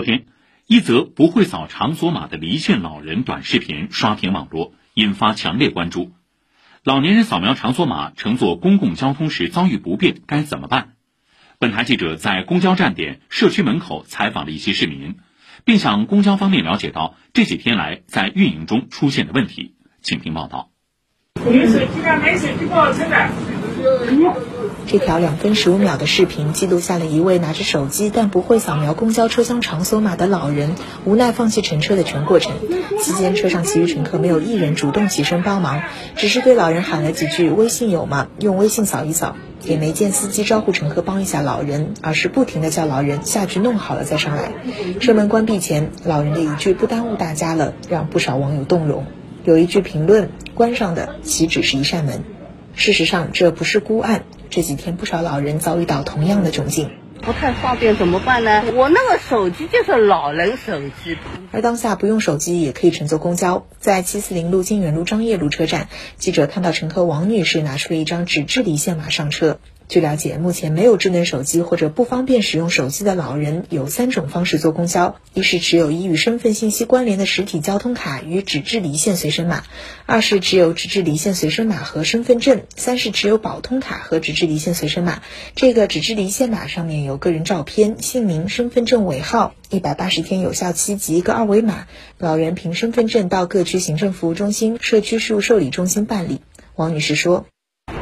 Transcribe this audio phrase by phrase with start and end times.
[0.00, 0.24] 昨天，
[0.66, 6.12] 一则不会扫场所码的离线老人短视频刷屏网络，引发强烈关注。
[6.82, 10.94] 老年人扫描场所码乘坐公共交通时遭遇不便该怎么办？
[11.58, 15.16] 本台记者在公交站点、社区门口采访了一些市民，
[15.66, 19.74] 并向公交方面了解到这几天来在运营中出现的问题。
[20.00, 20.70] 请听报道。
[21.44, 22.16] 有手机吗？
[22.16, 23.49] 没手机不好乘的。
[24.86, 30.74] 这条两分十五秒的视频记录下了一位拿着手机但不会扫描公交车厢场所码的老人
[31.04, 32.52] 无奈放弃乘车的全过程。
[33.00, 35.82] 期间，车上其余乘客没有一人主动起身帮忙，
[36.16, 38.28] 只是对老人喊了几句“微信有吗？
[38.40, 44.52] 用微信扫一扫”，也没见司机招呼乘客帮一下老人，而是不停的叫老人下去弄好了再上来。
[44.98, 49.06] 车门关闭前，老人的一句“不耽误大家了”，让不少网友动容。
[49.44, 52.24] 有一句评论：“关上的岂止是一扇门？”
[52.80, 54.24] 事实上，这不是孤案。
[54.48, 56.90] 这几天，不少老人遭遇到同样的窘境。
[57.20, 58.64] 不太方便怎么办呢？
[58.74, 61.18] 我那个手机就是老人手机。
[61.52, 63.66] 而当下不用手机也可以乘坐公交。
[63.80, 69.58] 在七四零路金源路张掖路车站，记者看到乘客王女士拿出了一张纸质离线码上车。
[69.90, 79.64] 据了解，目前没有智能手机或者不方便使用手机的老人有三种方式坐公交：一是持有已与身份信息关联的实体交通卡与纸质离线随身码；
[80.06, 85.22] 二是持有纸质离线随身码和身份证；三是持有保通卡和纸质离线随身码。
[85.56, 91.88] 这个纸质离线码上面有个人照片、姓名、身份证尾号、一百八十天有效期及一个二维码。
[92.16, 96.42] 老人凭身份证到各区行政服务中心、社区事务受理中心办理。
[96.76, 97.44] 王女士说。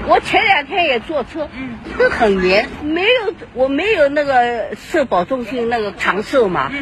[0.08, 6.72] 我前两天也坐车，嗯，都很严，没有，我没有那个社保中心那个长寿嘛。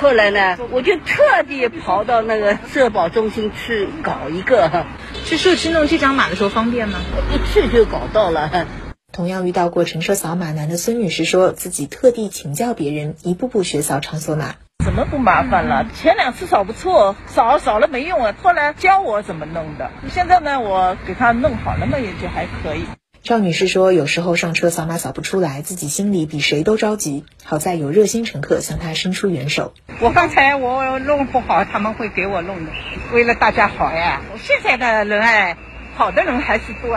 [0.00, 4.84] 后来呢，我就特地跑到那个社保中心去搞一个。
[5.24, 7.00] 去社区弄这张码的时候方便吗？
[7.32, 8.66] 一去就搞到了。
[9.12, 14.54] 同样遇到过乘车扫码难的孙女士说，自己特地请教别人，一步步学扫场所码。
[14.86, 15.84] 怎么不麻烦了？
[15.94, 18.34] 前两次扫不错，扫扫了没用啊。
[18.40, 22.84] 后来教我怎么弄的，现在呢，我给他弄好了嘛，也就还可以。
[23.24, 27.24] 赵女士说，有时候上车扫码扫不出来，自己心里比谁都着急。
[27.44, 29.74] 好在有热心乘客向她伸出援手。
[29.98, 32.70] 我刚才我弄不好，他们会给我弄的，
[33.12, 34.20] 为了大家好呀。
[34.38, 35.56] 现在的人哎，
[35.96, 36.96] 好的人还是多。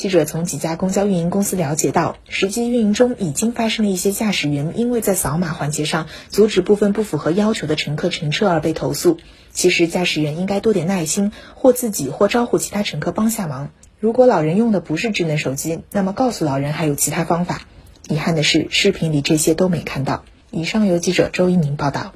[0.00, 9.18] 记者从几家公交运营公司了解到，实际运营中已经发生了一些驾驶员因为在扫码环节上阻止部分不符合要求的乘客乘车而被投诉。
[9.52, 13.72] 其实驾驶员应该多点耐心，或自己或招呼其他乘客帮下忙。
[13.98, 17.60] 如果老人用的不是智能手机，那么告诉老人还有其他方法。
[18.08, 20.24] 遗憾的是，视频里这些都没看到。
[20.50, 22.14] 以上由记者周一宁报道。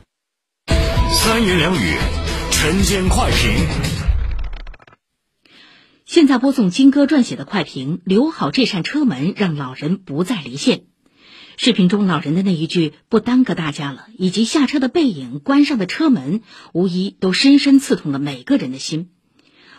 [1.13, 1.99] 三言两语，
[2.51, 3.94] 晨间快评。
[6.15, 10.85] 现在播送金哥撰写的快评：留好这扇车门，让老人不再离线。
[11.57, 16.43] 视频中老人的那一句“不耽搁大家了”，以及下车的背影、关上的车门，
[16.73, 19.11] 无疑都深深刺痛了每个人的心。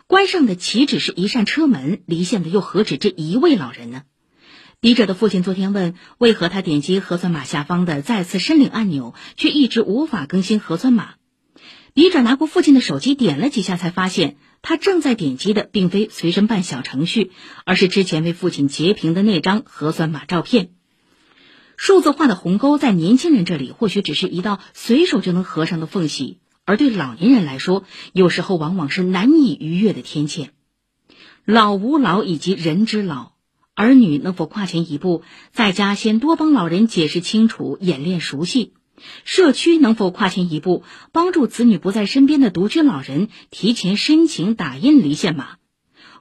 [0.07, 4.01] 关上的岂止是一扇车门，离线的又何止这一位老人呢？
[4.81, 11.11] 笔者的父亲昨天问：为何他点击核酸码下方的再次申领按钮，却一直无法更新核酸码？
[11.95, 14.35] 笔者拿过父亲的手机点了几下，才发现。
[14.61, 17.31] 他正在点击的并非随身办小程序，
[17.63, 20.71] 而是之前为父亲截屏的那张核酸码照片。
[21.77, 30.49] 数字化的鸿沟在年轻人这里或许只是一道随手就能合上的缝隙，而对老年人来说，有时候往往是难以逾越的天堑。
[31.45, 33.31] 老吾老以及人之老，
[33.73, 35.23] 儿女能否跨前一步，
[35.53, 38.73] 在家先多帮老人解释清楚、演练熟悉？
[39.23, 45.57] 社区能否跨前一步，帮助子女不在身边的独居老人提前申请打印离线码？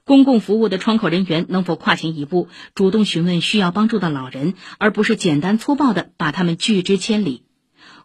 [0.05, 7.45] 公共服务的窗口人员能否跨前一步，主动询问需要帮助的老人，而不是简单粗暴地把他们拒之千里？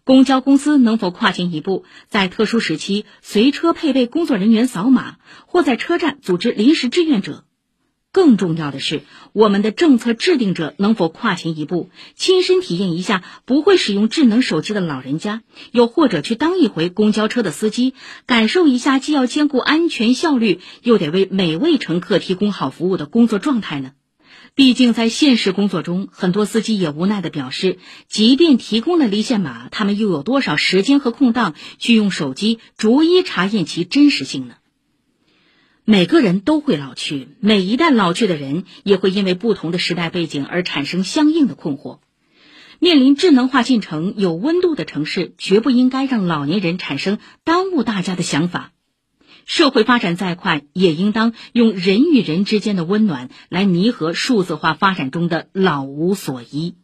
[0.06, 7.44] 公交公司能否跨前一步，在特殊时期随车配备工作人员扫码，或在车站组织临时志愿者？
[8.12, 9.04] 更重要的是，
[9.34, 17.94] 我们的政策制定者能否跨前一步，亲身体验一下不会使用智能手机的老人家，又或者去当一回公交车的司机，
[18.26, 23.92] 感受一下既要兼顾安全效率，又得为每位乘客提供好服务的工作状态呢？
[24.56, 27.78] 毕竟在现实工作中，很多司机也无奈地表示，
[28.08, 34.56] 即便提供了离线码，他们又有多少时间和空档去用手机逐一查验其真实性呢？
[35.92, 41.98] 每个人都会老去，每一代老去的人也会因为不同的时代背景而产生相应的困惑。
[42.78, 48.72] 面临智能化进程，有温度的城市绝不应该让老年人产生耽误大家的想法。
[49.48, 56.76] 社会发展再快，也应当用人与人之间的温暖来弥合数字化发展中的老无所依。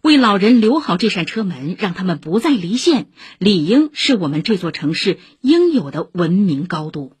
[0.00, 3.08] 为老人留好这扇车门，让他们不再离线，
[3.38, 7.12] 理应是我们这座城市应有的文明高度。